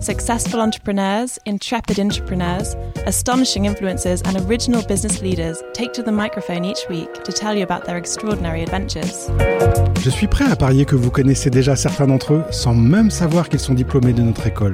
Successful 0.00 0.60
entrepreneurs, 0.60 1.40
intrepid 1.44 1.98
entrepreneurs, 1.98 2.76
astonishing 3.06 3.64
influencers, 3.64 4.22
and 4.26 4.36
original 4.48 4.80
business 4.86 5.20
leaders 5.20 5.60
take 5.74 5.92
to 5.92 6.04
the 6.04 6.12
microphone 6.12 6.64
each 6.64 6.88
week 6.88 7.12
to 7.24 7.32
tell 7.32 7.52
you 7.52 7.64
about 7.64 7.84
their 7.84 7.96
extraordinary 7.96 8.62
adventures. 8.62 9.28
Je 10.00 10.10
suis 10.10 10.28
prêt 10.28 10.44
à 10.48 10.54
parier 10.54 10.84
que 10.84 10.94
vous 10.94 11.10
connaissez 11.10 11.50
déjà 11.50 11.74
certains 11.74 12.06
d'entre 12.06 12.34
eux 12.34 12.44
sans 12.52 12.74
même 12.74 13.10
savoir 13.10 13.48
qu'ils 13.48 13.58
sont 13.58 13.74
diplômés 13.74 14.12
de 14.12 14.22
notre 14.22 14.46
école. 14.46 14.72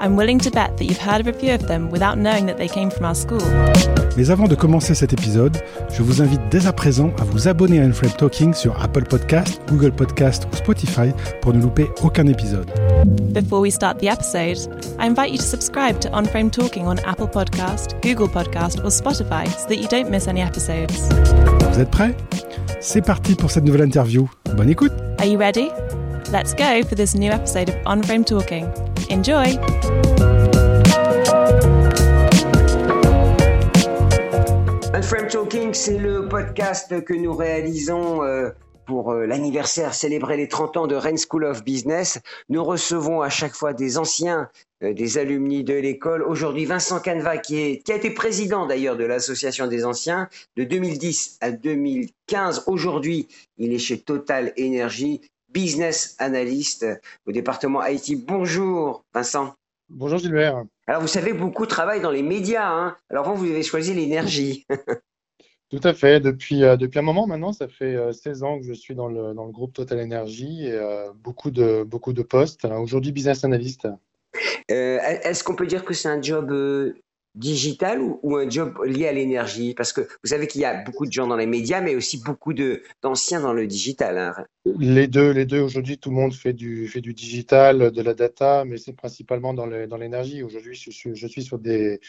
I'm 0.00 0.16
willing 0.16 0.38
to 0.38 0.50
bet 0.50 0.76
that 0.76 0.84
you've 0.84 1.04
heard 1.04 1.20
of 1.20 1.26
a 1.26 1.32
few 1.32 1.52
of 1.52 1.66
them 1.66 1.90
without 1.90 2.16
knowing 2.16 2.46
that 2.46 2.56
they 2.56 2.68
came 2.68 2.90
from 2.90 3.06
our 3.06 3.16
school. 3.16 3.42
Mais 4.16 4.30
avant 4.30 4.46
de 4.46 4.54
commencer 4.54 4.94
cet 4.94 5.12
épisode, 5.12 5.58
je 5.92 6.02
vous 6.02 6.22
invite 6.22 6.40
dès 6.48 6.66
à 6.68 6.72
présent 6.72 7.10
à 7.20 7.24
vous 7.24 7.48
abonner 7.48 7.80
à 7.80 7.84
Unframe 7.84 8.12
Talking 8.12 8.54
sur 8.54 8.80
Apple 8.80 9.04
Podcast, 9.04 9.60
Google 9.68 9.92
Podcast 9.92 10.46
ou 10.52 10.56
Spotify 10.56 11.10
pour 11.42 11.52
ne 11.52 11.60
louper 11.60 11.88
aucun 12.02 12.26
épisode. 12.28 12.70
Before 13.04 13.60
we 13.60 13.70
start 13.70 13.98
the 13.98 14.08
episode, 14.08 14.58
I 14.98 15.06
invite 15.06 15.30
you 15.30 15.38
to 15.38 15.44
subscribe 15.44 16.00
to 16.02 16.10
On 16.12 16.26
Frame 16.26 16.50
Talking 16.50 16.86
on 16.86 16.98
Apple 17.00 17.28
Podcast, 17.28 18.00
Google 18.02 18.28
Podcast, 18.28 18.78
or 18.80 18.90
Spotify 18.90 19.48
so 19.48 19.68
that 19.68 19.76
you 19.76 19.88
don't 19.88 20.10
miss 20.10 20.28
any 20.28 20.42
episodes. 20.42 20.94
Vous 21.72 21.80
êtes 21.80 21.90
prêts? 21.90 22.14
C'est 22.80 23.00
parti 23.00 23.34
pour 23.34 23.50
cette 23.50 23.64
nouvelle 23.64 23.82
interview. 23.82 24.28
Bonne 24.54 24.68
écoute 24.68 24.92
Are 25.18 25.26
you 25.26 25.38
ready? 25.38 25.70
Let's 26.30 26.52
go 26.52 26.82
for 26.82 26.94
this 26.94 27.14
new 27.14 27.30
episode 27.30 27.70
of 27.70 27.76
On 27.86 28.02
Frame 28.02 28.24
Talking. 28.24 28.66
Enjoy! 29.10 29.56
Unframe 34.92 35.28
Talking, 35.28 35.72
c'est 35.72 35.98
le 35.98 36.28
podcast 36.28 37.02
que 37.04 37.14
nous 37.14 37.34
réalisons 37.34 38.22
euh, 38.24 38.50
pour 38.90 39.12
euh, 39.12 39.24
l'anniversaire, 39.24 39.94
célébrer 39.94 40.36
les 40.36 40.48
30 40.48 40.76
ans 40.76 40.86
de 40.88 40.96
Rennes 40.96 41.16
School 41.16 41.44
of 41.44 41.62
Business. 41.62 42.18
Nous 42.48 42.64
recevons 42.64 43.22
à 43.22 43.28
chaque 43.28 43.54
fois 43.54 43.72
des 43.72 43.98
anciens, 43.98 44.50
euh, 44.82 44.92
des 44.92 45.16
alumni 45.16 45.62
de 45.62 45.74
l'école. 45.74 46.24
Aujourd'hui, 46.24 46.64
Vincent 46.64 46.98
Canva, 46.98 47.38
qui, 47.38 47.56
est, 47.60 47.84
qui 47.84 47.92
a 47.92 47.94
été 47.94 48.10
président 48.10 48.66
d'ailleurs 48.66 48.96
de 48.96 49.04
l'association 49.04 49.68
des 49.68 49.84
anciens 49.84 50.28
de 50.56 50.64
2010 50.64 51.38
à 51.40 51.52
2015. 51.52 52.64
Aujourd'hui, 52.66 53.28
il 53.58 53.72
est 53.72 53.78
chez 53.78 54.00
Total 54.00 54.52
Energy, 54.58 55.20
business 55.50 56.16
analyst 56.18 56.84
au 57.26 57.30
département 57.30 57.86
IT. 57.86 58.26
Bonjour 58.26 59.04
Vincent. 59.14 59.54
Bonjour 59.88 60.18
Gilbert. 60.18 60.64
Alors 60.88 61.00
vous 61.00 61.06
savez, 61.06 61.32
beaucoup 61.32 61.66
travaillent 61.66 62.00
dans 62.00 62.10
les 62.10 62.24
médias. 62.24 62.68
Hein 62.68 62.96
Alors 63.08 63.28
vous, 63.28 63.36
vous 63.36 63.50
avez 63.52 63.62
choisi 63.62 63.94
l'énergie. 63.94 64.66
Tout 65.70 65.80
à 65.84 65.94
fait. 65.94 66.18
Depuis, 66.20 66.64
euh, 66.64 66.76
depuis 66.76 66.98
un 66.98 67.02
moment 67.02 67.26
maintenant, 67.26 67.52
ça 67.52 67.68
fait 67.68 67.94
euh, 67.94 68.12
16 68.12 68.42
ans 68.42 68.58
que 68.58 68.64
je 68.64 68.72
suis 68.72 68.96
dans 68.96 69.06
le, 69.06 69.34
dans 69.34 69.44
le 69.44 69.52
groupe 69.52 69.72
Total 69.72 70.00
Energy 70.00 70.66
et 70.66 70.72
euh, 70.72 71.12
beaucoup, 71.14 71.52
de, 71.52 71.84
beaucoup 71.84 72.12
de 72.12 72.22
postes. 72.22 72.64
Aujourd'hui, 72.64 73.12
business 73.12 73.44
analyst. 73.44 73.86
Euh, 74.70 74.98
Est-ce 74.98 75.44
qu'on 75.44 75.54
peut 75.54 75.66
dire 75.66 75.84
que 75.84 75.94
c'est 75.94 76.08
un 76.08 76.20
job 76.20 76.50
euh, 76.50 76.94
digital 77.36 78.00
ou, 78.00 78.18
ou, 78.24 78.36
un 78.36 78.50
job 78.50 78.82
lié 78.84 79.06
à 79.06 79.12
l'énergie? 79.12 79.74
Parce 79.74 79.92
que 79.92 80.00
vous 80.00 80.28
savez 80.28 80.48
qu'il 80.48 80.60
y 80.60 80.64
a 80.64 80.82
beaucoup 80.82 81.06
de 81.06 81.12
gens 81.12 81.28
dans 81.28 81.36
les 81.36 81.46
médias, 81.46 81.80
mais 81.80 81.94
aussi 81.94 82.20
beaucoup 82.20 82.52
d'anciens 82.52 83.40
dans 83.40 83.52
le 83.52 83.68
digital. 83.68 84.18
Hein. 84.18 84.34
Les 84.78 85.06
deux, 85.08 85.30
les 85.30 85.46
deux. 85.46 85.60
Aujourd'hui, 85.60 85.98
tout 85.98 86.10
le 86.10 86.16
monde 86.16 86.34
fait 86.34 86.52
du, 86.52 86.90
digital, 87.14 87.90
de 87.90 88.02
la 88.02 88.14
data, 88.14 88.64
mais 88.64 88.78
c'est 88.78 88.92
principalement 88.92 89.54
dans 89.54 89.66
l'énergie. 89.66 90.42
Aujourd'hui, 90.42 90.74
je 90.74 90.90
suis, 90.90 91.42
sur 91.42 91.58
des, 91.58 92.00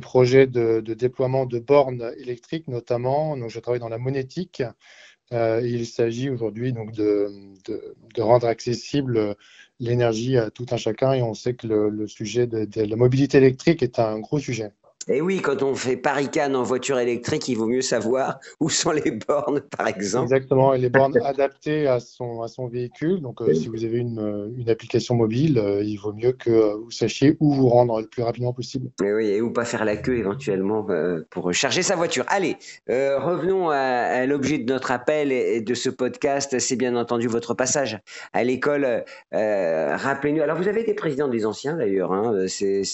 projets 0.00 0.46
de, 0.46 0.80
déploiement 0.80 1.46
de 1.46 1.58
bornes 1.58 2.12
électriques, 2.18 2.68
notamment. 2.68 3.36
Donc, 3.36 3.50
je 3.50 3.60
travaille 3.60 3.80
dans 3.80 3.88
la 3.88 3.98
monétique. 3.98 4.62
Euh, 5.32 5.60
il 5.64 5.86
s'agit 5.86 6.28
aujourd'hui 6.28 6.72
donc 6.72 6.92
de, 6.92 7.28
rendre 8.18 8.46
accessible 8.48 9.36
l'énergie 9.78 10.36
à 10.36 10.50
tout 10.50 10.66
un 10.72 10.76
chacun 10.76 11.12
et 11.12 11.22
on 11.22 11.34
sait 11.34 11.54
que 11.54 11.66
le, 11.66 12.06
sujet 12.06 12.46
de, 12.46 12.82
la 12.82 12.96
mobilité 12.96 13.38
électrique 13.38 13.82
est 13.82 13.98
un 13.98 14.18
gros 14.18 14.38
sujet. 14.38 14.72
Et 15.08 15.20
oui, 15.22 15.40
quand 15.40 15.62
on 15.62 15.74
fait 15.74 15.96
Paris-Cannes 15.96 16.54
en 16.54 16.62
voiture 16.62 16.98
électrique, 16.98 17.48
il 17.48 17.56
vaut 17.56 17.66
mieux 17.66 17.80
savoir 17.80 18.38
où 18.60 18.68
sont 18.68 18.90
les 18.90 19.10
bornes, 19.10 19.60
par 19.60 19.88
exemple. 19.88 20.24
Exactement, 20.24 20.74
et 20.74 20.78
les 20.78 20.90
bornes 20.90 21.16
adaptées 21.24 21.86
à 21.86 22.00
son, 22.00 22.42
à 22.42 22.48
son 22.48 22.68
véhicule. 22.68 23.22
Donc, 23.22 23.40
euh, 23.40 23.54
si 23.54 23.68
vous 23.68 23.84
avez 23.84 23.98
une, 23.98 24.54
une 24.58 24.68
application 24.68 25.14
mobile, 25.14 25.58
euh, 25.58 25.82
il 25.82 25.96
vaut 25.96 26.12
mieux 26.12 26.32
que 26.32 26.74
vous 26.74 26.90
sachiez 26.90 27.36
où 27.40 27.54
vous 27.54 27.68
rendre 27.68 28.00
le 28.00 28.06
plus 28.06 28.22
rapidement 28.22 28.52
possible. 28.52 28.90
Et 29.02 29.12
oui, 29.12 29.26
et 29.28 29.40
où 29.40 29.50
pas 29.50 29.64
faire 29.64 29.86
la 29.86 29.96
queue 29.96 30.18
éventuellement 30.18 30.86
euh, 30.90 31.22
pour 31.30 31.52
charger 31.54 31.82
sa 31.82 31.96
voiture. 31.96 32.24
Allez, 32.28 32.56
euh, 32.90 33.18
revenons 33.18 33.70
à, 33.70 33.76
à 33.76 34.26
l'objet 34.26 34.58
de 34.58 34.70
notre 34.70 34.90
appel 34.90 35.32
et 35.32 35.62
de 35.62 35.74
ce 35.74 35.88
podcast. 35.88 36.58
C'est 36.58 36.76
bien 36.76 36.94
entendu 36.94 37.26
votre 37.26 37.54
passage 37.54 37.98
à 38.34 38.44
l'école. 38.44 39.04
Rappelez-nous. 39.32 40.42
Alors, 40.42 40.58
vous 40.58 40.68
avez 40.68 40.82
été 40.82 40.92
président 40.92 41.28
des 41.28 41.46
anciens 41.46 41.76
d'ailleurs. 41.76 42.12
Hein, 42.12 42.46
c'est 42.48 42.84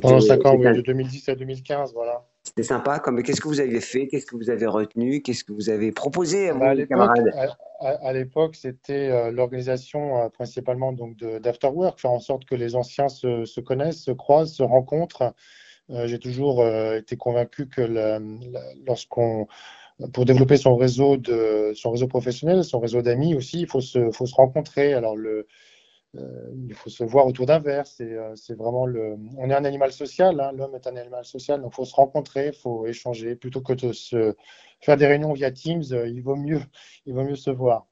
pendant 0.00 0.20
5 0.20 0.46
ans, 0.46 0.56
oui, 0.56 0.64
de 0.72 0.80
2010 0.80 1.28
à 1.28 1.34
2015, 1.34 1.92
voilà. 1.94 2.24
C'était 2.42 2.62
sympa. 2.62 2.98
Comme, 2.98 3.22
qu'est-ce 3.22 3.40
que 3.40 3.48
vous 3.48 3.60
avez 3.60 3.80
fait 3.80 4.06
Qu'est-ce 4.06 4.26
que 4.26 4.36
vous 4.36 4.50
avez 4.50 4.66
retenu 4.66 5.22
Qu'est-ce 5.22 5.44
que 5.44 5.52
vous 5.52 5.70
avez 5.70 5.92
proposé 5.92 6.50
à 6.50 6.54
bah, 6.54 6.74
vos 6.74 6.86
camarades 6.86 7.32
À, 7.80 7.88
à 7.88 8.12
l'époque, 8.12 8.56
c'était 8.56 9.08
euh, 9.10 9.30
l'organisation 9.30 10.18
euh, 10.18 10.28
principalement 10.28 10.92
donc 10.92 11.16
d'afterwork, 11.16 12.00
faire 12.00 12.12
en 12.12 12.20
sorte 12.20 12.44
que 12.44 12.54
les 12.54 12.76
anciens 12.76 13.08
se, 13.08 13.44
se 13.44 13.60
connaissent, 13.60 14.02
se 14.02 14.10
croisent, 14.10 14.54
se 14.54 14.62
rencontrent. 14.62 15.34
Euh, 15.90 16.06
J'ai 16.06 16.18
toujours 16.18 16.66
été 16.66 17.16
convaincu 17.16 17.68
que 17.68 18.18
lorsqu'on 18.86 19.46
pour 20.12 20.24
développer 20.24 20.56
son 20.56 20.76
réseau 20.76 21.16
de 21.16 21.72
son 21.74 21.92
réseau 21.92 22.08
professionnel, 22.08 22.64
son 22.64 22.80
réseau 22.80 23.00
d'amis 23.00 23.34
aussi, 23.34 23.60
il 23.60 23.68
faut 23.68 23.80
se, 23.80 24.10
faut 24.10 24.26
se 24.26 24.34
rencontrer. 24.34 24.92
Alors 24.92 25.16
le, 25.16 25.46
euh, 26.16 26.50
il 26.68 26.74
faut 26.74 26.90
se 26.90 27.04
voir 27.04 27.26
autour 27.26 27.46
d'un 27.46 27.58
verre. 27.58 27.86
C'est 27.86 28.12
euh, 28.12 28.34
vraiment 28.56 28.86
le. 28.86 29.16
On 29.38 29.50
est 29.50 29.54
un 29.54 29.64
animal 29.64 29.92
social. 29.92 30.40
Hein, 30.40 30.52
L'homme 30.52 30.74
est 30.74 30.86
un 30.86 30.96
animal 30.96 31.24
social. 31.24 31.60
Donc, 31.62 31.74
faut 31.74 31.84
se 31.84 31.94
rencontrer, 31.94 32.52
faut 32.52 32.86
échanger. 32.86 33.34
Plutôt 33.36 33.60
que 33.60 33.72
de 33.72 33.92
se 33.92 34.34
faire 34.80 34.96
des 34.96 35.06
réunions 35.06 35.32
via 35.32 35.50
Teams, 35.50 35.84
euh, 35.92 36.08
il 36.08 36.22
vaut 36.22 36.36
mieux, 36.36 36.60
il 37.06 37.14
vaut 37.14 37.24
mieux 37.24 37.36
se 37.36 37.50
voir. 37.50 37.86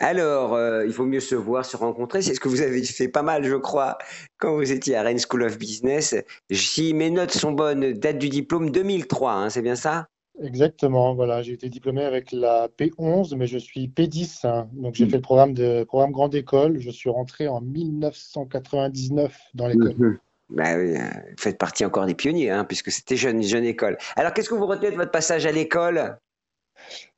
Alors, 0.00 0.58
il 0.84 0.92
faut 0.92 1.06
mieux 1.06 1.20
se 1.20 1.36
voir, 1.36 1.64
se 1.64 1.76
rencontrer. 1.76 2.20
C'est 2.20 2.34
ce 2.34 2.40
que 2.40 2.48
vous 2.48 2.62
avez 2.62 2.82
fait 2.82 3.08
pas 3.08 3.22
mal, 3.22 3.44
je 3.44 3.54
crois, 3.54 3.96
quand 4.38 4.54
vous 4.54 4.72
étiez 4.72 4.96
à 4.96 5.02
Rennes 5.02 5.20
School 5.20 5.44
of 5.44 5.56
Business. 5.56 6.16
Si 6.50 6.92
mes 6.94 7.10
notes 7.10 7.30
sont 7.30 7.52
bonnes, 7.52 7.92
date 7.92 8.18
du 8.18 8.28
diplôme 8.28 8.70
2003, 8.70 9.32
hein, 9.32 9.50
c'est 9.50 9.62
bien 9.62 9.76
ça? 9.76 10.08
Exactement, 10.44 11.14
voilà, 11.14 11.40
j'ai 11.42 11.52
été 11.52 11.70
diplômé 11.70 12.04
avec 12.04 12.30
la 12.30 12.68
P11, 12.68 13.34
mais 13.34 13.46
je 13.46 13.56
suis 13.56 13.88
P10, 13.88 14.46
hein. 14.46 14.68
donc 14.72 14.94
j'ai 14.94 15.06
mmh. 15.06 15.10
fait 15.10 15.16
le 15.16 15.22
programme 15.22 15.54
de 15.54 15.84
programme 15.84 16.12
grande 16.12 16.34
école. 16.34 16.78
Je 16.80 16.90
suis 16.90 17.08
rentré 17.08 17.48
en 17.48 17.62
1999 17.62 19.36
dans 19.54 19.68
l'école. 19.68 19.94
Mmh. 19.96 20.18
Bah 20.50 20.76
oui, 20.76 20.94
vous 20.96 21.36
faites 21.38 21.56
partie 21.56 21.84
encore 21.86 22.04
des 22.04 22.14
pionniers, 22.14 22.50
hein, 22.50 22.64
puisque 22.64 22.90
c'était 22.90 23.16
jeune, 23.16 23.42
jeune 23.42 23.64
école. 23.64 23.96
Alors, 24.16 24.34
qu'est-ce 24.34 24.50
que 24.50 24.54
vous 24.54 24.66
retenez 24.66 24.90
de 24.90 24.96
votre 24.96 25.10
passage 25.10 25.46
à 25.46 25.52
l'école? 25.52 26.18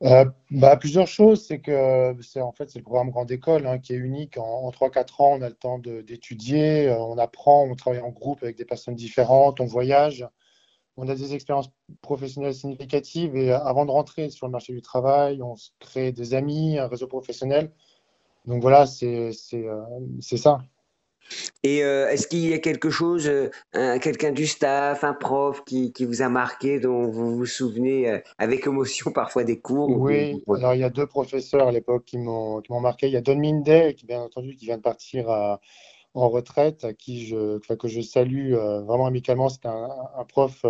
Euh, 0.04 0.24
bah, 0.52 0.76
plusieurs 0.76 1.08
choses, 1.08 1.44
c'est 1.44 1.58
que 1.58 2.14
c'est 2.22 2.40
en 2.40 2.52
fait 2.52 2.70
c'est 2.70 2.78
le 2.78 2.84
programme 2.84 3.10
grande 3.10 3.32
école 3.32 3.66
hein, 3.66 3.78
qui 3.78 3.94
est 3.94 3.96
unique. 3.96 4.38
En, 4.38 4.66
en 4.66 4.70
3-4 4.70 5.22
ans, 5.22 5.38
on 5.38 5.42
a 5.42 5.48
le 5.48 5.54
temps 5.56 5.78
d'étudier, 5.80 6.88
euh, 6.88 6.98
on 6.98 7.18
apprend, 7.18 7.64
on 7.64 7.74
travaille 7.74 8.00
en 8.00 8.10
groupe 8.10 8.42
avec 8.44 8.56
des 8.56 8.64
personnes 8.64 8.94
différentes, 8.94 9.60
on 9.60 9.66
voyage 9.66 10.24
on 10.96 11.08
a 11.08 11.14
des 11.14 11.34
expériences 11.34 11.70
professionnelles 12.00 12.54
significatives 12.54 13.36
et 13.36 13.52
euh, 13.52 13.58
avant 13.60 13.84
de 13.86 13.90
rentrer 13.90 14.30
sur 14.30 14.46
le 14.46 14.52
marché 14.52 14.72
du 14.72 14.82
travail, 14.82 15.42
on 15.42 15.56
se 15.56 15.70
crée 15.78 16.12
des 16.12 16.34
amis, 16.34 16.78
un 16.78 16.88
réseau 16.88 17.06
professionnel. 17.06 17.72
Donc 18.46 18.62
voilà, 18.62 18.86
c'est 18.86 19.32
euh, 19.54 19.82
ça. 20.20 20.60
Et 21.62 21.82
euh, 21.82 22.08
est-ce 22.08 22.26
qu'il 22.28 22.46
y 22.46 22.54
a 22.54 22.58
quelque 22.58 22.90
chose, 22.90 23.28
euh, 23.28 23.98
quelqu'un 23.98 24.30
du 24.30 24.46
staff, 24.46 25.04
un 25.04 25.14
prof 25.14 25.64
qui, 25.64 25.92
qui, 25.92 26.04
vous 26.04 26.22
a 26.22 26.28
marqué, 26.28 26.78
dont 26.78 27.08
vous 27.08 27.36
vous 27.36 27.46
souvenez 27.46 28.08
euh, 28.08 28.18
avec 28.38 28.66
émotion 28.66 29.10
parfois 29.12 29.44
des 29.44 29.58
cours 29.58 29.90
Oui, 29.90 30.42
alors 30.48 30.74
il 30.74 30.80
y 30.80 30.84
a 30.84 30.90
deux 30.90 31.06
professeurs 31.06 31.68
à 31.68 31.72
l'époque 31.72 32.04
qui 32.04 32.18
m'ont 32.18 32.62
marqué. 32.80 33.06
Il 33.08 33.12
y 33.12 33.16
a 33.16 33.20
Don 33.20 33.36
Minday, 33.36 33.94
qui 33.94 34.06
bien 34.06 34.20
entendu, 34.20 34.54
qui 34.54 34.66
vient 34.66 34.76
de 34.76 34.82
partir 34.82 35.58
en 36.16 36.28
retraite, 36.28 36.84
à 36.84 36.92
qui 36.92 37.26
je, 37.26 37.58
que 37.58 37.88
je 37.88 38.00
salue 38.00 38.52
vraiment 38.54 39.06
amicalement. 39.06 39.48
C'était 39.48 39.68
un, 39.68 39.88
un, 40.16 40.24
prof 40.24 40.64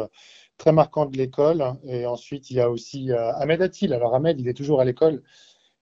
très 0.58 0.72
marquant 0.72 1.06
de 1.06 1.16
l'école. 1.16 1.64
Et 1.84 2.06
ensuite, 2.06 2.50
il 2.50 2.56
y 2.56 2.60
a 2.60 2.70
aussi 2.70 3.12
Ahmed 3.12 3.62
Attil. 3.62 3.92
Alors 3.94 4.14
Ahmed, 4.14 4.40
il 4.40 4.48
est 4.48 4.54
toujours 4.54 4.80
à 4.80 4.84
l'école. 4.84 5.22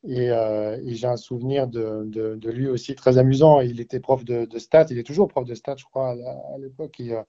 Euh, 0.07 0.79
et, 0.85 0.95
j'ai 0.95 1.07
un 1.07 1.17
souvenir 1.17 1.67
de, 1.67 2.05
de, 2.07 2.51
lui 2.51 2.69
aussi 2.69 2.95
très 2.95 3.19
amusant. 3.19 3.61
Il 3.61 3.81
était 3.81 4.01
prof 4.01 4.25
de, 4.25 4.45
de, 4.45 4.59
stats, 4.59 4.87
il 4.91 4.99
est 4.99 5.03
toujours 5.03 5.29
prof 5.29 5.45
de 5.45 5.55
stats, 5.55 5.77
je 5.79 5.85
crois, 5.85 6.11
à, 6.11 6.59
l'époque. 6.59 7.01
Et, 7.01 7.13
euh, 7.13 7.23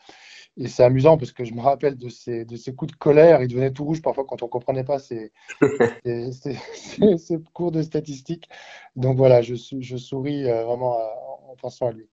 et 0.57 0.67
c'est 0.67 0.83
amusant 0.83 1.17
parce 1.17 1.31
que 1.31 1.43
je 1.43 1.53
me 1.53 1.61
rappelle 1.61 1.97
de 1.97 2.09
ses, 2.09 2.45
de 2.45 2.55
ses 2.57 2.75
coups 2.75 2.91
de 2.93 2.97
colère. 2.97 3.41
Il 3.41 3.47
devenait 3.47 3.71
tout 3.71 3.85
rouge 3.85 4.01
parfois 4.01 4.25
quand 4.25 4.41
on 4.43 4.47
ne 4.47 4.51
comprenait 4.51 4.83
pas 4.83 4.99
ses, 4.99 5.31
ses, 6.03 6.61
ses, 7.17 7.37
cours 7.53 7.71
de 7.71 7.81
statistiques. 7.81 8.49
Donc 8.95 9.17
voilà, 9.17 9.41
je, 9.41 9.55
je 9.55 9.97
souris 9.97 10.49
euh, 10.49 10.65
vraiment 10.65 10.97
en 11.49 11.55
pensant 11.55 11.87
à 11.87 11.91
lui. 11.91 12.09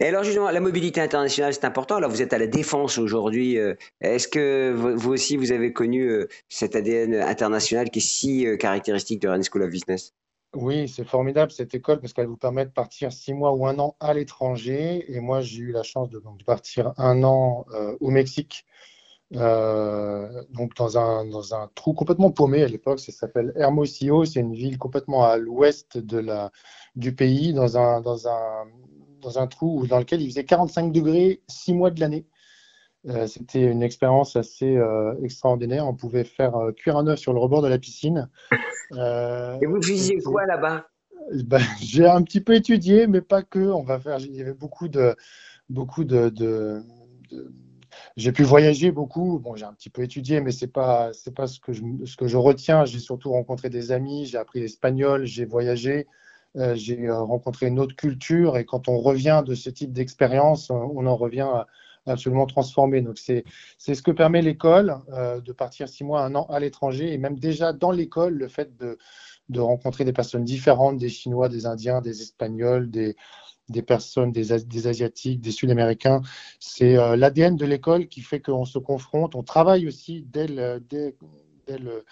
Et 0.00 0.06
alors 0.06 0.24
justement, 0.24 0.50
la 0.50 0.60
mobilité 0.60 1.00
internationale, 1.00 1.52
c'est 1.52 1.64
important. 1.64 1.96
Alors 1.96 2.10
vous 2.10 2.22
êtes 2.22 2.32
à 2.32 2.38
la 2.38 2.46
défense 2.46 2.98
aujourd'hui. 2.98 3.58
Euh, 3.58 3.74
est-ce 4.00 4.26
que 4.26 4.72
vous 4.72 5.12
aussi, 5.12 5.36
vous 5.36 5.52
avez 5.52 5.72
connu 5.72 6.08
euh, 6.08 6.28
cet 6.48 6.74
ADN 6.74 7.14
international 7.14 7.90
qui 7.90 7.98
est 7.98 8.02
si 8.02 8.46
euh, 8.46 8.56
caractéristique 8.56 9.20
de 9.20 9.28
Rennes 9.28 9.44
School 9.44 9.62
of 9.62 9.70
Business? 9.70 10.14
Oui, 10.54 10.88
c'est 10.88 11.04
formidable 11.04 11.52
cette 11.52 11.74
école 11.74 12.00
parce 12.00 12.14
qu'elle 12.14 12.26
vous 12.26 12.38
permet 12.38 12.64
de 12.64 12.70
partir 12.70 13.12
six 13.12 13.34
mois 13.34 13.52
ou 13.52 13.66
un 13.66 13.78
an 13.78 13.96
à 14.00 14.14
l'étranger. 14.14 15.04
Et 15.14 15.20
moi, 15.20 15.42
j'ai 15.42 15.58
eu 15.58 15.72
la 15.72 15.82
chance 15.82 16.08
de, 16.08 16.22
partir 16.46 16.94
un 16.96 17.22
an 17.22 17.66
au 18.00 18.08
Mexique. 18.08 18.64
donc 19.30 20.74
dans 20.78 20.96
un, 20.96 21.26
dans 21.26 21.54
un 21.54 21.68
trou 21.74 21.92
complètement 21.92 22.30
paumé 22.30 22.62
à 22.62 22.68
l'époque, 22.68 22.98
ça 23.00 23.12
s'appelle 23.12 23.52
Hermosillo, 23.56 24.24
c'est 24.24 24.40
une 24.40 24.54
ville 24.54 24.78
complètement 24.78 25.26
à 25.26 25.36
l'ouest 25.36 25.98
du 25.98 27.14
pays, 27.14 27.52
dans 27.52 27.76
un, 27.76 28.00
dans 28.00 28.26
un 28.26 28.64
dans 29.20 29.38
un 29.38 29.46
trou 29.46 29.86
dans 29.86 29.98
lequel 29.98 30.22
il 30.22 30.28
faisait 30.28 30.44
45 30.44 30.92
degrés 30.92 31.42
six 31.48 31.72
mois 31.72 31.90
de 31.90 32.00
l'année. 32.00 32.26
Euh, 33.06 33.26
c'était 33.26 33.62
une 33.62 33.82
expérience 33.82 34.36
assez 34.36 34.76
euh, 34.76 35.14
extraordinaire. 35.22 35.86
On 35.86 35.94
pouvait 35.94 36.24
faire 36.24 36.56
euh, 36.56 36.72
cuire 36.72 36.96
un 36.96 37.06
œuf 37.06 37.18
sur 37.18 37.32
le 37.32 37.38
rebord 37.38 37.62
de 37.62 37.68
la 37.68 37.78
piscine. 37.78 38.28
Et 38.92 39.66
vous 39.66 39.82
faisiez 39.82 40.20
quoi 40.22 40.46
là-bas? 40.46 40.86
Ben, 41.44 41.60
J'ai 41.80 42.06
un 42.06 42.22
petit 42.22 42.40
peu 42.40 42.54
étudié, 42.54 43.06
mais 43.06 43.20
pas 43.20 43.42
que. 43.42 43.60
On 43.60 43.82
va 43.82 44.00
faire. 44.00 44.18
Il 44.18 44.34
y 44.34 44.40
avait 44.40 44.52
beaucoup 44.52 44.88
de, 44.88 45.14
beaucoup 45.68 46.04
de, 46.04 46.28
de, 46.28 46.82
j'ai 48.16 48.32
pu 48.32 48.42
voyager 48.42 48.90
beaucoup. 48.90 49.38
Bon, 49.38 49.54
j'ai 49.54 49.64
un 49.64 49.72
petit 49.72 49.90
peu 49.90 50.02
étudié, 50.02 50.40
mais 50.40 50.50
c'est 50.50 50.72
pas, 50.72 51.12
c'est 51.12 51.34
pas 51.34 51.46
ce 51.46 51.60
que 51.60 51.72
je, 51.72 51.82
ce 52.04 52.16
que 52.16 52.26
je 52.26 52.36
retiens. 52.36 52.84
J'ai 52.84 52.98
surtout 52.98 53.30
rencontré 53.30 53.70
des 53.70 53.92
amis. 53.92 54.26
J'ai 54.26 54.38
appris 54.38 54.60
l'espagnol. 54.60 55.24
J'ai 55.24 55.44
voyagé. 55.44 56.06
Euh, 56.56 56.74
j'ai 56.74 57.06
euh, 57.06 57.20
rencontré 57.20 57.66
une 57.66 57.78
autre 57.78 57.94
culture 57.94 58.56
et 58.56 58.64
quand 58.64 58.88
on 58.88 58.98
revient 58.98 59.42
de 59.46 59.54
ce 59.54 59.70
type 59.70 59.92
d'expérience, 59.92 60.70
on 60.70 61.06
en 61.06 61.16
revient 61.16 61.48
absolument 62.06 62.46
transformé. 62.46 63.02
Donc 63.02 63.18
c'est 63.18 63.44
ce 63.78 64.02
que 64.02 64.10
permet 64.10 64.40
l'école 64.40 64.96
euh, 65.12 65.40
de 65.40 65.52
partir 65.52 65.88
six 65.88 66.04
mois, 66.04 66.22
un 66.24 66.34
an 66.34 66.46
à 66.46 66.58
l'étranger 66.58 67.12
et 67.12 67.18
même 67.18 67.38
déjà 67.38 67.72
dans 67.72 67.90
l'école, 67.90 68.34
le 68.34 68.48
fait 68.48 68.76
de, 68.78 68.98
de, 69.50 69.60
rencontrer 69.60 70.04
des 70.04 70.12
personnes 70.12 70.44
différentes, 70.44 70.96
des 70.96 71.10
Chinois, 71.10 71.48
des 71.48 71.66
Indiens, 71.66 72.00
des 72.00 72.22
Espagnols, 72.22 72.90
des, 72.90 73.14
des 73.68 73.82
personnes, 73.82 74.32
des, 74.32 74.58
des 74.64 74.86
Asiatiques, 74.86 75.42
des 75.42 75.50
Sud-Américains. 75.50 76.22
C'est 76.60 76.94
l'ADN 77.16 77.56
de 77.56 77.66
l'école 77.66 78.08
qui 78.08 78.22
fait 78.22 78.40
qu'on 78.40 78.64
se 78.64 78.78
confronte. 78.78 79.34
On 79.34 79.42
travaille 79.42 79.86
aussi 79.86 80.24
dès 80.26 80.46
le, 80.46 80.80
dès, 80.80 81.14
dès 81.66 81.76
le 81.76 82.04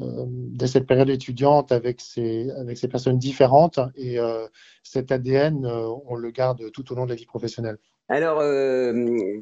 euh, 0.00 0.24
dès 0.28 0.66
cette 0.66 0.88
période 0.88 1.08
étudiante 1.08 1.70
avec 1.70 2.00
ces, 2.00 2.50
avec 2.50 2.78
ces 2.78 2.88
personnes 2.88 3.18
différentes. 3.18 3.78
Et 3.94 4.18
euh, 4.18 4.46
cet 4.82 5.12
ADN, 5.12 5.64
euh, 5.64 5.88
on 6.06 6.16
le 6.16 6.30
garde 6.30 6.70
tout 6.72 6.90
au 6.92 6.96
long 6.96 7.04
de 7.04 7.10
la 7.10 7.14
vie 7.14 7.26
professionnelle. 7.26 7.78
Alors, 8.08 8.40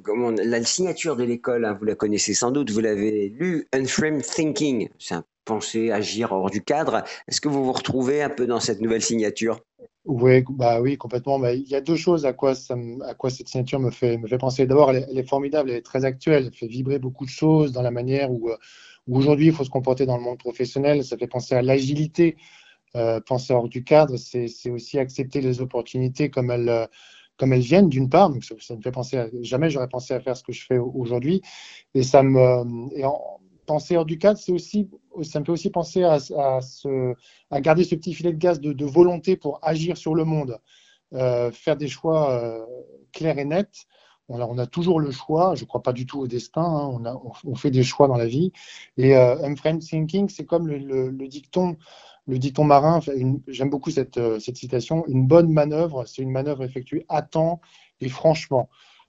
comment, 0.04 0.30
la 0.30 0.62
signature 0.62 1.16
de 1.16 1.24
l'école, 1.24 1.64
hein, 1.64 1.76
vous 1.76 1.84
la 1.84 1.96
connaissez 1.96 2.32
sans 2.32 2.52
doute, 2.52 2.70
vous 2.70 2.78
l'avez 2.78 3.28
lu, 3.28 3.66
Unframed 3.72 4.22
Thinking, 4.22 4.88
c'est 5.00 5.14
un 5.14 5.24
penser, 5.44 5.90
agir 5.90 6.30
hors 6.30 6.48
du 6.48 6.62
cadre. 6.62 7.02
Est-ce 7.26 7.40
que 7.40 7.48
vous 7.48 7.64
vous 7.64 7.72
retrouvez 7.72 8.22
un 8.22 8.28
peu 8.28 8.46
dans 8.46 8.60
cette 8.60 8.80
nouvelle 8.80 9.02
signature? 9.02 9.58
Oui, 10.04 10.44
bah 10.48 10.80
oui, 10.80 10.96
complètement. 10.96 11.40
Bah, 11.40 11.54
il 11.54 11.68
y 11.68 11.74
a 11.74 11.80
deux 11.80 11.96
choses 11.96 12.24
à 12.24 12.32
quoi, 12.32 12.54
ça, 12.54 12.76
à 13.04 13.14
quoi 13.14 13.30
cette 13.30 13.48
signature 13.48 13.80
me 13.80 13.90
fait, 13.90 14.16
me 14.16 14.28
fait 14.28 14.38
penser. 14.38 14.64
D'abord, 14.64 14.90
elle, 14.90 15.06
elle, 15.10 15.18
est 15.18 15.28
formidable, 15.28 15.70
elle 15.70 15.78
est 15.78 15.82
très 15.82 16.04
actuelle, 16.04 16.44
elle 16.46 16.56
fait 16.56 16.68
vibrer 16.68 17.00
beaucoup 17.00 17.24
de 17.24 17.30
choses 17.30 17.72
dans 17.72 17.82
la 17.82 17.90
manière 17.90 18.30
où 18.30 18.48
aujourd'hui 19.10 19.46
il 19.46 19.52
faut 19.52 19.64
se 19.64 19.70
comporter 19.70 20.06
dans 20.06 20.16
le 20.16 20.22
monde 20.22 20.38
professionnel. 20.38 21.04
Ça 21.04 21.16
fait 21.16 21.26
penser 21.26 21.54
à 21.54 21.62
l'agilité, 21.62 22.36
euh, 22.96 23.20
penser 23.20 23.52
hors 23.52 23.68
du 23.68 23.84
cadre, 23.84 24.16
c'est 24.16 24.70
aussi 24.70 24.98
accepter 24.98 25.40
les 25.40 25.60
opportunités 25.60 26.30
comme 26.30 26.50
elles, 26.50 26.68
euh, 26.68 26.86
viennent 27.40 27.88
d'une 27.88 28.08
part. 28.08 28.30
Ça, 28.60 28.76
me 28.76 28.82
fait 28.82 28.92
penser 28.92 29.16
à, 29.16 29.28
jamais 29.40 29.70
j'aurais 29.70 29.88
pensé 29.88 30.14
à 30.14 30.20
faire 30.20 30.36
ce 30.36 30.42
que 30.42 30.52
je 30.52 30.64
fais 30.64 30.78
aujourd'hui. 30.78 31.42
Et 31.94 32.02
en, 32.14 33.40
penser 33.66 33.96
hors 33.96 34.04
du 34.04 34.18
cadre, 34.18 34.38
c'est 34.38 34.52
aussi 34.52 34.88
ça 35.22 35.40
me 35.40 35.44
fait 35.44 35.52
aussi 35.52 35.70
penser 35.70 36.02
à, 36.04 36.20
garder 37.60 37.84
ce 37.84 37.94
petit 37.94 38.14
filet 38.14 38.32
de 38.32 38.38
gaz 38.38 38.60
de, 38.60 38.84
volonté 38.84 39.36
pour 39.36 39.58
agir 39.62 39.96
sur 39.96 40.14
le 40.14 40.24
monde, 40.24 40.58
euh, 41.12 41.50
faire 41.50 41.76
des 41.76 41.88
choix 41.88 42.30
euh, 42.30 42.64
clairs 43.12 43.38
et 43.38 43.44
nets 43.44 43.86
on 44.28 44.58
a, 44.58 44.66
toujours 44.66 45.00
le 45.00 45.10
choix. 45.10 45.54
Je 45.54 45.62
ne 45.62 45.66
crois 45.66 45.82
pas 45.82 45.92
du 45.92 46.06
tout 46.06 46.20
au 46.20 46.26
destin. 46.26 46.62
Hein. 46.62 47.20
On, 47.44 47.54
fait 47.54 47.70
des 47.70 47.82
choix 47.82 48.08
dans 48.08 48.16
la 48.16 48.26
vie. 48.26 48.52
Et 48.96 49.16
euh, 49.16 49.36
unfriend 49.44 49.78
thinking, 49.78 50.28
c'est 50.28 50.46
comme 50.46 50.68
le, 50.68 51.28
dicton, 51.28 51.76
le 52.26 52.38
dicton 52.38 52.64
marin. 52.64 53.00
J'aime 53.48 53.70
beaucoup 53.70 53.90
euh, 53.90 54.38
cette, 54.38 54.56
citation. 54.56 55.04
Une 55.06 55.26
bonne 55.26 55.52
manœuvre, 55.52 56.04
c'est 56.06 56.22
une 56.22 56.30
manœuvre 56.30 56.64
effectuée 56.64 57.04
à 57.08 57.22
temps 57.22 57.60
et 58.00 58.08
franchement. 58.08 58.68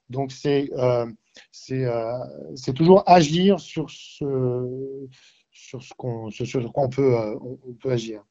Donc 0.09 0.31
c'est 0.31 0.69
euh, 0.73 1.05
c'est 1.51 2.73
toujours 2.75 3.03
agir 3.07 3.59
sur 3.59 3.89
ce 3.89 5.07
sur 5.51 5.81
ce 5.81 5.93
qu'on 5.95 6.29
sur 6.29 6.71
quoi 6.73 6.89
peut 6.89 7.15
on 7.41 7.73
peut 7.73 7.91
agir. 7.91 8.23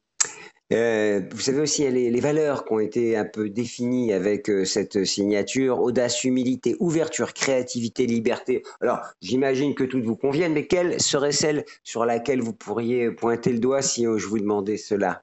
Euh, 0.73 1.21
vous 1.31 1.41
savez 1.41 1.61
aussi 1.61 1.89
les, 1.91 2.21
valeurs 2.21 2.65
qui 2.65 2.73
ont 2.73 2.81
été 2.81 3.17
un 3.17 3.25
peu 3.25 3.51
définies 3.51 4.13
avec 4.13 4.49
euh, 4.49 4.65
cette 4.65 5.05
signature 5.05 5.81
audace, 5.81 6.25
humilité, 6.25 6.77
ouverture, 6.81 7.35
créativité, 7.35 8.07
liberté. 8.07 8.63
Alors, 8.81 9.01
j'imagine 9.21 9.75
que 9.75 9.85
toutes 9.85 10.05
vous 10.05 10.17
conviennent, 10.17 10.55
mais 10.55 10.67
quelle 10.67 11.01
serait 11.01 11.33
celle 11.33 11.65
sur 11.83 12.05
laquelle 12.05 12.41
vous 12.41 12.55
pourriez 12.55 13.11
pointer 13.11 13.53
le 13.53 13.59
doigt 13.59 13.83
si 13.83 14.05
je 14.05 14.27
vous 14.27 14.39
demandais 14.39 14.77
cela? 14.77 15.23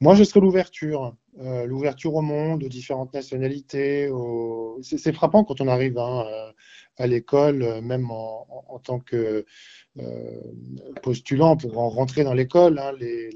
Moi, 0.00 0.14
je 0.14 0.24
serais 0.24 0.40
l'ouverture. 0.40 1.14
l'ouverture 1.38 2.14
au 2.14 2.22
monde, 2.22 2.64
aux 2.64 2.68
différentes 2.68 3.14
nationalités. 3.14 4.10
C'est 4.82 5.12
frappant 5.12 5.44
quand 5.44 5.60
on 5.60 5.68
arrive 5.68 5.98
hein, 5.98 6.24
à 6.98 7.06
l'école, 7.06 7.80
même 7.82 8.10
en, 8.10 8.78
tant 8.82 9.00
que 9.00 9.44
euh, 9.98 10.40
postulants 11.02 11.56
pour 11.56 11.78
en 11.78 11.88
rentrer 11.88 12.24
dans 12.24 12.34
l'école, 12.34 12.78
hein, 12.78 12.92
les, 12.98 13.30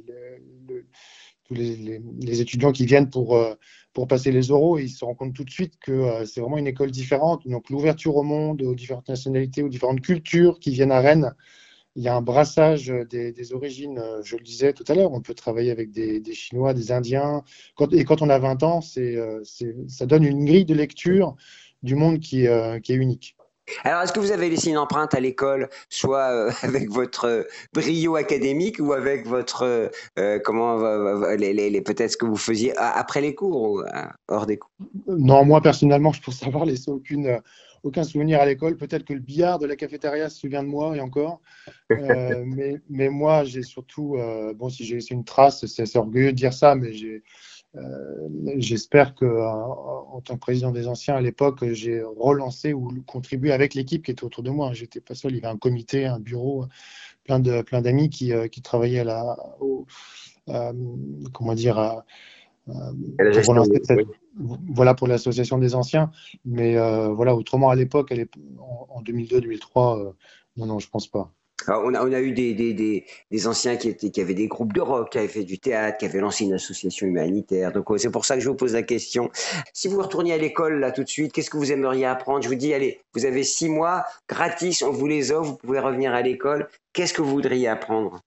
tous 1.44 1.54
les, 1.54 2.40
étudiants 2.40 2.72
qui 2.72 2.86
viennent 2.86 3.10
pour, 3.10 3.36
euh, 3.36 3.54
pour 3.92 4.08
passer 4.08 4.32
les 4.32 4.50
oraux, 4.50 4.78
ils 4.78 4.88
se 4.88 5.04
rendent 5.04 5.16
compte 5.16 5.34
tout 5.34 5.44
de 5.44 5.50
suite 5.50 5.74
que 5.80 5.92
euh, 5.92 6.24
c'est 6.24 6.40
vraiment 6.40 6.58
une 6.58 6.66
école 6.66 6.90
différente. 6.90 7.46
Donc 7.46 7.70
l'ouverture 7.70 8.16
au 8.16 8.22
monde, 8.22 8.62
aux 8.62 8.74
différentes 8.74 9.08
nationalités, 9.08 9.62
aux 9.62 9.68
différentes 9.68 10.00
cultures 10.00 10.58
qui 10.58 10.70
viennent 10.70 10.92
à 10.92 11.00
Rennes, 11.00 11.34
il 11.96 12.02
y 12.02 12.08
a 12.08 12.14
un 12.14 12.22
brassage 12.22 12.92
des, 13.10 13.52
origines, 13.52 14.00
je 14.22 14.36
le 14.36 14.42
disais 14.42 14.72
tout 14.72 14.84
à 14.88 14.94
l'heure, 14.94 15.12
on 15.12 15.20
peut 15.20 15.34
travailler 15.34 15.70
avec 15.70 15.90
des, 15.90 16.22
Chinois, 16.34 16.74
des 16.74 16.92
Indiens, 16.92 17.42
et 17.92 18.04
quand 18.04 18.22
on 18.22 18.30
a 18.30 18.38
20 18.38 18.62
ans, 18.62 18.80
c'est, 18.80 19.16
ça 19.88 20.06
donne 20.06 20.24
une 20.24 20.44
grille 20.44 20.64
de 20.64 20.74
lecture 20.74 21.34
du 21.82 21.94
monde 21.94 22.20
qui, 22.20 22.46
qui 22.82 22.92
est 22.92 22.96
unique. 22.96 23.36
Alors, 23.82 24.02
est-ce 24.02 24.12
que 24.12 24.20
vous 24.20 24.30
avez 24.30 24.48
laissé 24.48 24.70
une 24.70 24.78
empreinte 24.78 25.14
à 25.14 25.20
l'école, 25.20 25.68
soit 25.88 26.30
euh, 26.30 26.50
avec 26.62 26.88
votre 26.90 27.26
euh, 27.26 27.42
brio 27.72 28.16
académique 28.16 28.76
ou 28.78 28.92
avec 28.92 29.26
votre 29.26 29.90
euh, 30.18 30.38
comment 30.44 30.76
les, 31.36 31.52
les, 31.52 31.80
peut-être 31.80 32.12
ce 32.12 32.16
que 32.16 32.26
vous 32.26 32.36
faisiez 32.36 32.76
après 32.76 33.20
les 33.20 33.34
cours 33.34 33.62
ou 33.62 33.82
hors 34.28 34.46
des 34.46 34.58
cours? 34.58 34.70
Non, 35.08 35.44
moi 35.44 35.60
personnellement, 35.60 36.12
je 36.12 36.22
pense 36.22 36.42
avoir 36.44 36.64
laissé 36.64 36.90
aucune 36.90 37.40
aucun 37.86 38.04
souvenir 38.04 38.40
à 38.40 38.46
l'école. 38.46 38.76
Peut-être 38.76 39.04
que 39.04 39.12
le 39.12 39.20
billard 39.20 39.58
de 39.58 39.66
la 39.66 39.76
cafétéria 39.76 40.28
se 40.28 40.40
souvient 40.40 40.62
de 40.62 40.68
moi 40.68 40.96
et 40.96 41.00
encore. 41.00 41.40
mais, 41.90 42.76
mais, 42.88 43.08
moi, 43.08 43.44
j'ai 43.44 43.62
surtout, 43.62 44.16
bon, 44.56 44.68
si 44.68 44.84
j'ai 44.84 44.96
laissé 44.96 45.14
une 45.14 45.24
trace, 45.24 45.64
c'est 45.66 45.96
orgueilleux 45.96 46.32
de 46.32 46.36
dire 46.36 46.52
ça, 46.52 46.74
mais 46.74 46.92
j'ai 46.92 47.22
euh, 47.76 48.28
j'espère 48.56 49.14
que, 49.14 49.24
euh, 49.24 49.44
en 49.44 50.20
tant 50.22 50.34
que 50.34 50.40
président 50.40 50.70
des 50.72 50.88
anciens 50.88 51.16
à 51.16 51.20
l'époque, 51.20 51.64
j'ai 51.72 52.02
relancé 52.02 52.72
ou 52.72 52.90
contribué 53.06 53.52
avec 53.52 53.74
l'équipe 53.74 54.04
qui 54.04 54.10
était 54.10 54.24
autour 54.24 54.42
de 54.42 54.50
moi. 54.50 54.72
J'étais 54.72 55.00
pas 55.00 55.14
seul, 55.14 55.32
il 55.32 55.36
y 55.36 55.38
avait 55.38 55.54
un 55.54 55.58
comité, 55.58 56.06
un 56.06 56.20
bureau, 56.20 56.66
plein 57.24 57.40
de 57.40 57.62
plein 57.62 57.82
d'amis 57.82 58.08
qui, 58.10 58.32
euh, 58.32 58.48
qui 58.48 58.62
travaillaient 58.62 59.00
à 59.00 59.04
la, 59.04 59.36
comment 61.32 61.54
dire, 61.54 62.02
voilà 64.74 64.94
pour 64.94 65.08
l'association 65.08 65.58
des 65.58 65.74
anciens. 65.74 66.10
Mais 66.44 66.76
voilà, 67.10 67.34
autrement, 67.34 67.70
à 67.70 67.76
l'époque, 67.76 68.12
en, 68.58 68.86
en 68.90 69.02
2002-2003, 69.02 70.12
non, 70.56 70.66
non, 70.66 70.78
je 70.78 70.88
pense 70.88 71.08
pas 71.08 71.32
on, 71.68 71.94
a, 71.94 72.04
on 72.04 72.12
a 72.12 72.20
eu 72.20 72.32
des, 72.32 72.54
des, 72.54 72.74
des, 72.74 73.04
des 73.30 73.46
anciens 73.46 73.76
qui, 73.76 73.88
étaient, 73.88 74.10
qui 74.10 74.20
avaient 74.20 74.34
des 74.34 74.46
groupes 74.46 74.72
de 74.72 74.80
rock, 74.80 75.10
qui 75.10 75.18
avaient 75.18 75.28
fait 75.28 75.44
du 75.44 75.58
théâtre, 75.58 75.98
qui 75.98 76.04
avaient 76.04 76.20
lancé 76.20 76.44
une 76.44 76.52
association 76.52 77.06
humanitaire. 77.06 77.72
Donc 77.72 77.86
c'est 77.98 78.10
pour 78.10 78.24
ça 78.24 78.34
que 78.36 78.40
je 78.40 78.48
vous 78.48 78.54
pose 78.54 78.74
la 78.74 78.82
question. 78.82 79.30
Si 79.72 79.88
vous 79.88 80.00
retourniez 80.00 80.34
à 80.34 80.38
l'école 80.38 80.80
là 80.80 80.92
tout 80.92 81.02
de 81.02 81.08
suite, 81.08 81.32
qu'est-ce 81.32 81.50
que 81.50 81.56
vous 81.56 81.72
aimeriez 81.72 82.04
apprendre? 82.04 82.42
Je 82.42 82.48
vous 82.48 82.54
dis, 82.54 82.72
allez, 82.74 83.00
vous 83.14 83.24
avez 83.24 83.42
six 83.42 83.68
mois 83.68 84.04
gratis, 84.28 84.82
on 84.82 84.92
vous 84.92 85.06
les 85.06 85.32
offre, 85.32 85.50
vous 85.50 85.56
pouvez 85.56 85.78
revenir 85.78 86.14
à 86.14 86.22
l'école. 86.22 86.68
Qu'est-ce 86.92 87.14
que 87.14 87.22
vous 87.22 87.30
voudriez 87.30 87.68
apprendre? 87.68 88.20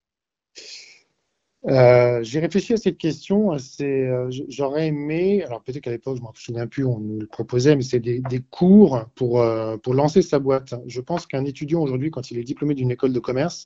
Euh, 1.67 2.23
j'ai 2.23 2.39
réfléchi 2.39 2.73
à 2.73 2.77
cette 2.77 2.97
question. 2.97 3.51
Euh, 3.81 4.31
j'aurais 4.47 4.87
aimé, 4.87 5.43
alors 5.43 5.61
peut-être 5.61 5.81
qu'à 5.81 5.91
l'époque, 5.91 6.17
je 6.17 6.21
ne 6.21 6.27
me 6.27 6.33
souviens 6.33 6.67
plus, 6.67 6.85
on 6.85 6.99
nous 6.99 7.19
le 7.19 7.27
proposait, 7.27 7.75
mais 7.75 7.81
c'est 7.81 7.99
des, 7.99 8.21
cours 8.49 9.05
pour, 9.15 9.41
euh, 9.41 9.77
pour 9.77 9.93
lancer 9.93 10.21
sa 10.21 10.39
boîte. 10.39 10.73
Je 10.87 11.01
pense 11.01 11.25
qu'un 11.27 11.43
étudiant 11.45 11.81
aujourd'hui, 11.81 12.11
quand 12.11 12.31
il 12.31 12.37
est 12.37 12.43
diplômé 12.43 12.75
d'une 12.75 12.91
école 12.91 13.11
de 13.11 13.19
commerce, 13.19 13.65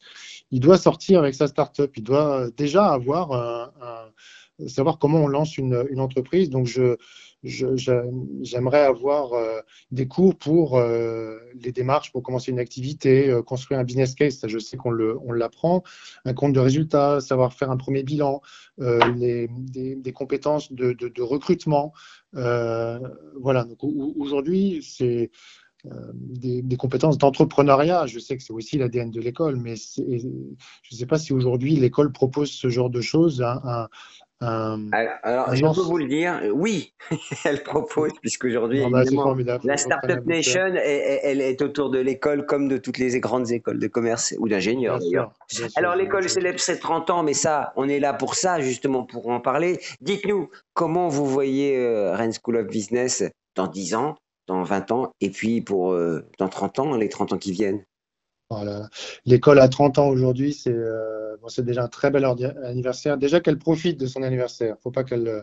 il 0.51 0.59
doit 0.59 0.77
sortir 0.77 1.19
avec 1.19 1.35
sa 1.35 1.47
start-up. 1.47 1.91
Il 1.95 2.03
doit 2.03 2.49
déjà 2.57 2.87
avoir 2.87 3.71
savoir 4.67 4.97
comment 4.97 5.19
on 5.19 5.27
lance 5.27 5.57
une, 5.57 5.85
une 5.89 5.99
entreprise. 5.99 6.49
Donc, 6.49 6.67
je, 6.67 6.97
j'aimerais 7.43 8.83
avoir 8.83 9.33
euh, 9.33 9.59
des 9.91 10.07
cours 10.07 10.35
pour 10.35 10.77
euh, 10.77 11.39
les 11.55 11.71
démarches 11.71 12.11
pour 12.11 12.23
commencer 12.23 12.51
une 12.51 12.59
activité, 12.59 13.29
euh, 13.29 13.41
construire 13.41 13.79
un 13.79 13.83
business 13.83 14.15
case, 14.15 14.39
je 14.47 14.59
sais 14.59 14.77
qu'on 14.77 14.91
l'apprend, 14.91 15.83
un 16.25 16.33
compte 16.33 16.53
de 16.53 16.59
résultats, 16.59 17.19
savoir 17.19 17.53
faire 17.53 17.69
un 17.69 17.77
premier 17.77 18.03
bilan, 18.03 18.41
des, 18.77 19.49
compétences 20.13 20.71
de, 20.71 21.21
recrutement. 21.21 21.93
voilà, 22.31 23.65
donc 23.65 23.83
aujourd'hui, 23.83 24.81
c'est 24.83 25.31
des, 26.13 26.77
compétences 26.77 27.17
d'entrepreneuriat. 27.17 28.05
Je 28.07 28.19
sais 28.19 28.37
que 28.37 28.43
c'est 28.43 28.53
aussi 28.53 28.77
l'ADN 28.77 29.11
de 29.11 29.19
l'école, 29.19 29.57
mais 29.57 29.75
je 29.75 30.01
ne 30.01 30.97
sais 30.97 31.05
pas 31.05 31.17
si 31.17 31.33
aujourd'hui 31.33 31.75
l'école 31.75 32.11
propose 32.11 32.51
ce 32.51 32.69
genre 32.69 32.89
de 32.89 33.01
choses. 33.01 33.41
Un, 33.41 33.89
euh, 34.43 34.77
alors, 35.23 35.55
je 35.55 35.61
peux 35.61 35.81
vous 35.81 35.97
le 35.97 36.07
dire, 36.07 36.41
oui, 36.53 36.93
elle 37.45 37.63
propose, 37.63 38.11
puisqu'aujourd'hui, 38.21 38.83
bah, 38.89 39.03
la 39.63 39.77
Startup 39.77 40.25
Nation, 40.25 40.73
elle, 40.75 41.41
est 41.41 41.61
autour 41.61 41.89
de 41.89 41.99
l'école 41.99 42.45
comme 42.45 42.67
de 42.67 42.77
toutes 42.77 42.97
les 42.97 43.19
grandes 43.19 43.51
écoles 43.51 43.79
de 43.79 43.87
commerce 43.87 44.33
ou 44.39 44.49
d'ingénieurs 44.49 44.99
d'ailleurs. 44.99 45.33
Alors, 45.75 45.95
l'école 45.95 46.29
célèbre 46.29 46.59
ses 46.59 46.79
30 46.79 47.09
ans, 47.09 47.23
mais 47.23 47.33
ça, 47.33 47.73
on 47.75 47.87
est 47.87 47.99
là 47.99 48.13
pour 48.13 48.35
ça, 48.35 48.59
justement, 48.59 49.03
pour 49.03 49.29
en 49.29 49.39
parler. 49.39 49.79
Dites-nous, 50.01 50.49
comment 50.73 51.07
vous 51.07 51.25
voyez 51.25 51.77
euh, 51.77 52.15
Rennes 52.15 52.33
School 52.33 52.57
of 52.57 52.67
Business 52.67 53.23
dans 53.55 53.67
10 53.67 53.95
ans, 53.95 54.15
dans 54.47 54.63
20 54.63 54.91
ans, 54.91 55.11
et 55.21 55.29
puis 55.29 55.61
pour 55.61 55.93
euh, 55.93 56.25
dans 56.39 56.49
30 56.49 56.79
ans, 56.79 56.95
les 56.95 57.09
30 57.09 57.33
ans 57.33 57.37
qui 57.37 57.51
viennent? 57.51 57.83
L'école 59.25 59.59
a 59.59 59.67
30 59.67 59.99
ans 59.99 60.07
aujourd'hui, 60.09 60.61
euh, 60.67 61.22
c'est 61.47 61.65
déjà 61.65 61.83
un 61.83 61.87
très 61.87 62.11
bel 62.11 62.25
anniversaire. 62.25 63.17
Déjà 63.17 63.39
qu'elle 63.39 63.57
profite 63.57 63.99
de 63.99 64.05
son 64.05 64.23
anniversaire. 64.23 64.75
Il 64.75 64.79
ne 64.79 64.81
faut 64.81 64.91
pas 64.91 65.03
qu'elle 65.03 65.27
euh, 65.27 65.41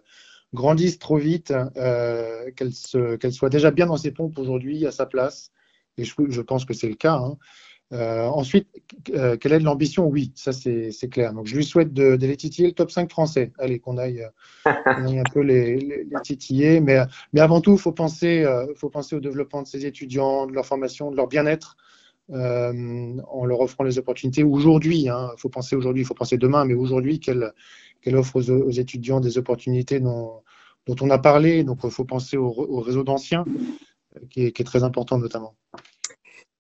grandisse 0.55 0.99
trop 0.99 1.17
vite, 1.17 1.53
euh, 1.77 2.51
qu'elle 2.53 3.33
soit 3.33 3.49
déjà 3.49 3.71
bien 3.71 3.87
dans 3.87 3.97
ses 3.97 4.11
pompes 4.11 4.39
aujourd'hui, 4.39 4.87
à 4.87 4.91
sa 4.91 5.07
place. 5.07 5.53
Et 5.99 6.05
je, 6.05 6.41
pense 6.41 6.65
que 6.65 6.73
c'est 6.73 6.89
le 6.89 6.95
cas. 6.95 7.17
Hein. 7.17 7.37
ensuite, 7.93 8.69
quelle 9.05 9.53
est 9.53 9.59
l'ambition? 9.61 10.07
Oui, 10.07 10.33
ça 10.35 10.53
c'est 10.53 11.09
clair. 11.11 11.35
Donc 11.35 11.47
je 11.47 11.57
lui 11.57 11.65
souhaite 11.65 11.93
de, 11.93 12.15
les 12.15 12.37
titiller 12.37 12.69
le 12.69 12.75
top 12.75 12.91
5 12.91 13.11
français. 13.11 13.53
Allez, 13.59 13.81
qu'on 13.81 13.99
aille, 13.99 14.27
un 14.65 15.23
peu 15.33 15.41
les, 15.41 15.77
les, 15.77 16.07
titiller. 16.23 16.81
Mais, 16.81 17.01
mais, 17.33 17.41
avant 17.41 17.61
tout, 17.61 17.73
il 17.73 17.79
faut, 17.79 17.93
penser, 17.93 18.47
faut 18.77 18.89
penser 18.89 19.15
au 19.15 19.21
développement 19.21 19.63
de 19.63 19.67
ses 19.67 19.85
étudiants, 19.85 20.47
de 20.47 20.53
leur 20.53 20.65
formation, 20.65 21.11
de 21.11 21.17
leur 21.17 21.27
bien-être. 21.27 21.77
Euh, 22.33 23.17
en 23.27 23.45
leur 23.45 23.61
offrant 23.61 23.83
les 23.83 23.99
opportunités 23.99 24.45
aujourd'hui. 24.45 25.01
Il 25.01 25.09
hein. 25.09 25.33
faut 25.37 25.49
penser 25.49 25.75
aujourd'hui, 25.75 26.03
il 26.03 26.07
faut 26.07 26.15
penser 26.15 26.39
demain, 26.39 26.65
mais 26.65 26.75
aujourd'hui, 26.75 27.19
qu'elle 27.19 27.53
offre 28.15 28.37
aux, 28.37 28.71
étudiants 28.71 29.19
des 29.19 29.37
opportunités 29.37 29.99
dont, 29.99 30.43
dont, 30.87 30.95
on 31.01 31.11
a 31.11 31.19
parlé. 31.19 31.65
Donc, 31.65 31.81
il 31.83 31.91
faut 31.91 32.05
penser 32.05 32.37
au, 32.37 32.81
réseau 32.81 33.03
d'anciens, 33.03 33.45
qui, 34.31 34.45
est, 34.45 34.65
très 34.65 34.85
important 34.85 35.19
notamment. 35.19 35.57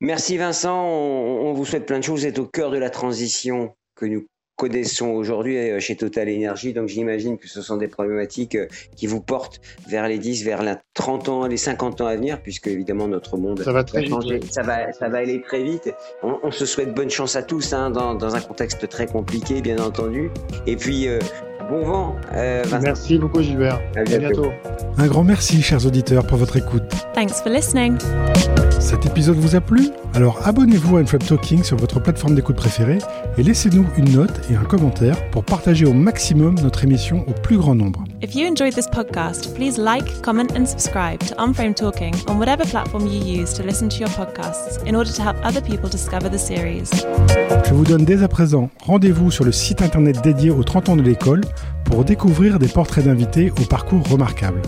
Merci 0.00 0.39
Vincent, 0.39 0.83
on, 0.83 1.53
vous 1.53 1.65
souhaite 1.65 1.87
plein 1.87 1.99
de 1.99 2.05
choses. 2.05 2.21
Vous 2.21 2.27
êtes 2.27 2.39
au 2.39 2.47
cœur 2.47 2.71
de 2.71 2.79
la 2.79 2.91
transition 2.91 3.77
que 3.95 4.07
nous 4.07 4.27
connaissons 4.61 5.09
aujourd'hui 5.09 5.57
euh, 5.57 5.81
chez 5.81 5.97
Total 5.97 6.29
Energy. 6.29 6.75
Donc 6.75 6.88
j'imagine 6.88 7.38
que 7.38 7.49
ce 7.49 7.62
sont 7.62 7.79
des 7.79 7.88
problématiques 7.88 8.57
euh, 8.57 8.67
qui 8.95 9.07
vous 9.07 9.23
portent 9.23 9.62
vers 9.88 10.07
les 10.07 10.19
10, 10.19 10.45
vers 10.45 10.62
les 10.62 10.75
30 10.93 11.29
ans, 11.31 11.47
les 11.47 11.57
50 11.57 12.02
ans 12.02 12.07
à 12.07 12.14
venir, 12.14 12.43
puisque 12.43 12.67
évidemment 12.67 13.09
notre 13.09 13.38
monde 13.38 13.62
ça 13.62 13.73
va, 13.73 13.85
très 13.85 14.07
changer. 14.07 14.38
Ça 14.50 14.61
va, 14.61 14.93
ça 14.93 15.09
va 15.09 15.19
aller 15.19 15.40
très 15.40 15.62
vite. 15.62 15.90
On, 16.23 16.50
se 16.50 16.67
souhaite 16.67 16.95
bonne 16.95 17.09
chance 17.09 17.37
à 17.37 17.43
tous 17.43 17.73
hein, 17.73 17.88
dans, 17.88 18.14
dans, 18.14 18.35
un 18.35 18.40
contexte 18.40 18.87
très 18.87 19.07
compliqué, 19.07 19.62
bien 19.62 19.79
entendu. 19.79 20.31
Et 20.67 20.76
puis 20.76 21.09
euh, 21.09 21.21
bon 21.71 21.85
vent. 21.85 22.17
merci 22.83 23.19
beaucoup 23.19 23.41
Gilbert. 23.43 23.81
À 23.97 24.03
bientôt. 24.03 24.53
Un 24.99 25.07
grand 25.07 25.25
merci, 25.25 25.62
chers 25.62 25.87
auditeurs, 25.87 26.27
pour 26.27 26.39
votre 26.39 26.57
écoute. 26.57 26.83
Thanks 27.15 27.41
for 27.43 27.50
listening. 27.50 27.97
Cet 28.79 29.07
épisode 29.07 29.37
vous 29.37 29.55
a 29.55 29.61
plu? 29.61 29.89
Alors 30.15 30.41
abonnez-vous 30.47 30.97
à 30.97 31.00
Unflap 31.00 31.25
Talking 31.25 31.62
sur 31.62 31.77
votre 31.77 32.00
plateforme 32.00 32.35
d'écoute 32.35 32.57
préférée 32.57 32.99
et 33.39 33.43
laissez-nous 33.43 33.87
une 33.97 34.12
note 34.17 34.41
et 34.50 34.57
un 34.57 34.65
commentaire 34.65 35.17
pour 35.31 35.45
partager 35.45 35.87
au 35.87 35.93
maximum 35.93 36.57
notre 36.62 36.85
émission 36.85 37.25
au 37.29 37.33
plus 37.33 37.57
grand 37.57 37.75
nombre. 37.75 38.05
If 38.23 38.37
you 38.37 38.47
enjoyed 38.47 38.75
this 38.75 38.87
podcast, 38.87 39.55
please 39.55 39.79
like, 39.79 40.21
comment 40.21 40.53
and 40.55 40.69
subscribe 40.69 41.21
to 41.21 41.35
Unframe 41.37 41.75
Talking 41.75 42.15
on 42.29 42.39
whatever 42.39 42.67
platform 42.67 43.07
you 43.07 43.19
use 43.19 43.55
to 43.55 43.62
listen 43.62 43.89
to 43.89 43.99
your 43.99 44.11
podcasts 44.11 44.85
in 44.85 44.95
order 44.95 45.11
to 45.11 45.23
help 45.23 45.39
other 45.43 45.62
people 45.62 45.89
discover 45.89 46.29
the 46.29 46.39
series. 46.39 46.91
Je 47.65 47.73
vous 47.73 47.85
donne 47.85 48.05
dès 48.05 48.23
à 48.23 48.29
présent 48.29 48.69
rendez-vous 48.85 49.31
sur 49.31 49.47
le 49.47 49.53
site 49.53 49.81
internet 49.81 50.21
dédié 50.23 50.50
aux 50.50 50.62
30 50.62 50.91
ans 50.91 50.97
de 50.97 51.03
l'école 51.03 51.41
pour 51.87 52.05
découvrir 52.05 52.59
des 52.59 52.69
portraits 52.69 53.07
d'invités 53.07 53.53
au 53.53 53.65
parcours 53.65 54.07
remarquable. 54.11 54.61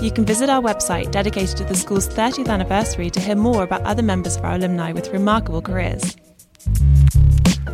You 0.00 0.12
can 0.12 0.22
visit 0.22 0.48
our 0.48 0.62
website 0.62 1.10
dedicated 1.10 1.56
to 1.56 1.64
the 1.64 1.74
school's 1.74 2.08
30th 2.08 2.48
anniversary 2.48 3.10
to 3.10 3.18
hear 3.18 3.34
more 3.34 3.64
about 3.64 3.84
other 3.84 4.04
members 4.04 4.36
of 4.36 4.44
our 4.44 4.52
alumni 4.52 4.92
with 4.92 5.12
remarkable 5.12 5.60
careers. 5.60 6.16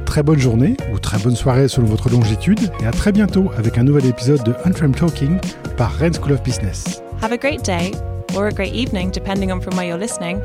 Très 0.07 0.23
bonne 0.23 0.38
journée 0.38 0.76
ou 0.92 0.99
très 0.99 1.18
bonne 1.18 1.37
soirée 1.37 1.68
selon 1.68 1.87
votre 1.87 2.09
longitude 2.09 2.61
et 2.80 2.87
à 2.87 2.90
très 2.90 3.12
bientôt 3.12 3.50
avec 3.57 3.78
un 3.78 3.85
nouvel 3.85 4.07
épisode 4.07 4.42
de 4.45 4.54
Unframed 4.64 4.97
Talking 4.97 5.38
par 5.76 5.92
Rennes 5.92 6.14
School 6.14 6.33
of 6.33 6.42
Business. 6.42 7.02
Have 7.21 7.33
a 7.33 7.37
great 7.37 7.62
day 7.64 7.92
or 8.35 8.47
a 8.47 8.52
great 8.52 8.75
evening 8.75 9.11
depending 9.11 9.52
on 9.52 9.61
from 9.61 9.76
where 9.76 9.87
you're 9.87 9.99
listening 9.99 10.40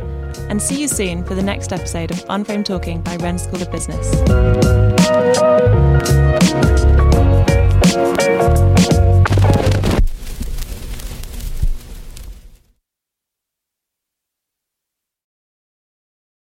and 0.50 0.60
see 0.60 0.82
you 0.82 0.88
soon 0.88 1.24
for 1.24 1.36
the 1.36 1.44
next 1.44 1.72
episode 1.72 2.12
of 2.12 2.24
Unframed 2.30 2.66
Talking 2.66 3.02
by 3.02 3.18
Rennes 3.18 3.44
School 3.44 3.62
of 3.62 3.72
Business. 3.72 4.12